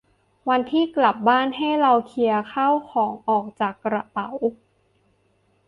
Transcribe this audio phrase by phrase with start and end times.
[0.49, 4.29] วันที่กลับบ้านให้เราเคลียร์ข้าวของออกจากกระเป๋า